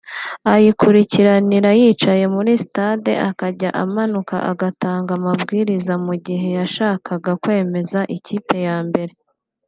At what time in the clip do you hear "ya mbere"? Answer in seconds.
8.67-9.13